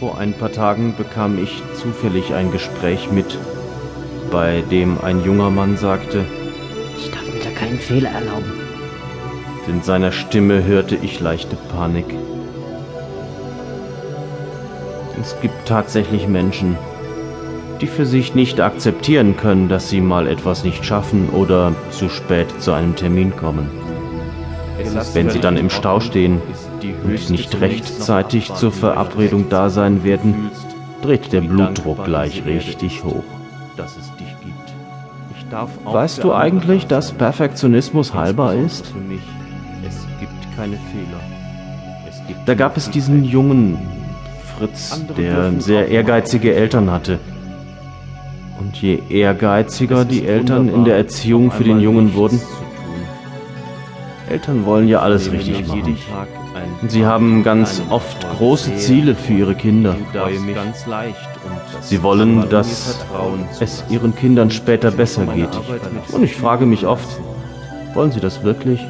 [0.00, 3.36] Vor ein paar Tagen bekam ich zufällig ein Gespräch mit,
[4.30, 6.24] bei dem ein junger Mann sagte,
[6.96, 8.50] Ich darf mir da keinen Fehler erlauben.
[9.68, 12.06] in seiner Stimme hörte ich leichte Panik.
[15.20, 16.78] Es gibt tatsächlich Menschen,
[17.82, 22.48] die für sich nicht akzeptieren können, dass sie mal etwas nicht schaffen oder zu spät
[22.58, 23.68] zu einem Termin kommen.
[25.12, 26.40] Wenn sie dann im Stau stehen
[26.82, 30.50] und nicht rechtzeitig zur Verabredung da sein werden,
[31.02, 33.24] dreht der Blutdruck gleich richtig hoch.
[35.84, 38.94] Weißt du eigentlich, dass Perfektionismus heilbar ist?
[42.46, 43.78] Da gab es diesen jungen
[44.56, 47.18] Fritz, der sehr ehrgeizige Eltern hatte.
[48.60, 52.40] Und je ehrgeiziger die Eltern in der Erziehung für den Jungen wurden,
[54.30, 55.96] Eltern wollen ja alles richtig machen.
[56.82, 59.96] Und sie haben ganz oft große Ziele für ihre Kinder.
[61.80, 62.98] Sie wollen, dass
[63.60, 65.48] es ihren Kindern später besser geht.
[66.12, 67.08] Und ich frage mich oft,
[67.94, 68.80] wollen sie das wirklich?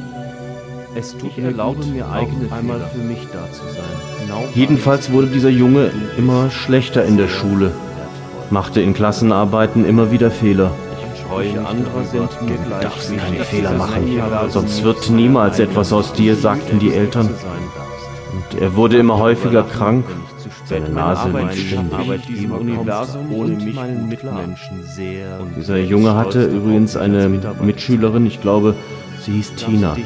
[0.95, 4.45] Es tut mir laut, mir eigene einmal für mich da zu sein.
[4.55, 7.73] Jedenfalls wurde dieser Junge immer schlechter in der Schule,
[8.51, 10.73] machte in Klassenarbeiten immer wieder Fehler.
[11.31, 12.83] Treue anderer sind mir gleich.
[12.83, 17.29] darfst keine Fehler machen, sonst wird niemals etwas aus dir, sagten die Eltern.
[18.33, 20.05] Und er wurde immer häufiger krank,
[20.65, 21.99] seine Nase lief ständig.
[21.99, 25.39] Arbeitgeber Universum ohne mich meinen Mitmenschen sehr.
[25.57, 28.75] Dieser Junge hatte übrigens eine Mitschülerin, ich glaube,
[29.25, 29.97] sie hieß Tina.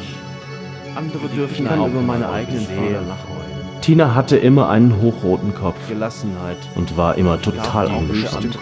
[0.95, 3.35] Andere dürfen dann über meine eigenen Fehler lachen.
[3.81, 6.57] Tina hatte immer einen hochroten Kopf Gelassenheit.
[6.75, 8.57] und war immer total angespannt.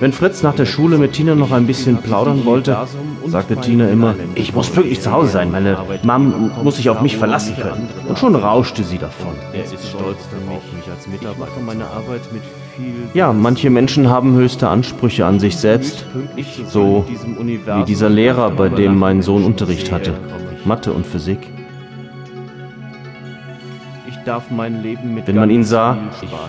[0.00, 2.74] Wenn Fritz nach der Schule mit Tina noch ein bisschen plaudern wollte,
[3.26, 7.18] sagte Tina immer, ich muss pünktlich zu Hause sein, meine Mom muss sich auf mich
[7.18, 7.86] verlassen können.
[8.08, 9.34] Und schon rauschte sie davon.
[9.52, 12.42] Er ist stolz darauf, mich als Mitarbeiter meine Arbeit mit
[12.76, 16.06] viel Ja, manche Menschen haben höchste Ansprüche an sich selbst,
[16.66, 20.14] so wie dieser Lehrer, bei dem mein Sohn Unterricht hatte.
[20.64, 21.40] Mathe und Physik.
[25.26, 25.98] Wenn man ihn sah,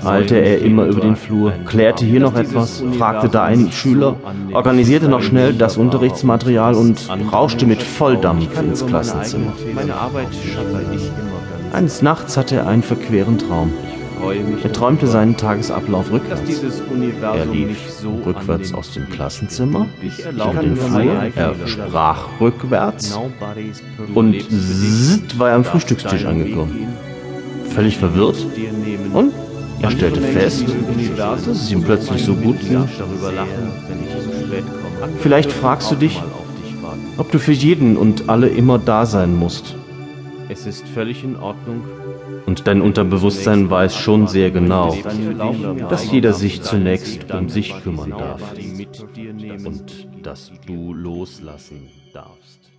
[0.03, 4.15] eilte er immer über den Flur, klärte hier noch etwas, fragte da einen Schüler,
[4.53, 9.53] organisierte noch schnell das Unterrichtsmaterial und rauschte mit Volldampf ins Klassenzimmer.
[11.73, 13.71] Eines Nachts hatte er einen verqueren Traum.
[14.63, 16.41] Er träumte seinen Tagesablauf rückwärts.
[17.21, 19.87] Er lief rückwärts aus dem Klassenzimmer,
[20.23, 23.17] erlaube den Flur, er sprach rückwärts
[24.13, 26.87] und Lebst für dich, zzt war er am Frühstückstisch angekommen.
[27.73, 28.45] Völlig verwirrt
[29.13, 29.33] und
[29.81, 30.65] er stellte fest,
[31.17, 32.87] dass es ihm plötzlich so gut ging.
[35.19, 36.21] Vielleicht fragst du dich,
[37.17, 39.75] ob du für jeden und alle immer da sein musst.
[40.49, 41.81] Es ist völlig in Ordnung,
[42.45, 44.95] Und dein Unterbewusstsein weiß schon sehr genau,
[45.89, 48.41] dass jeder sich zunächst um sich kümmern darf
[49.65, 52.70] und dass du loslassen darfst.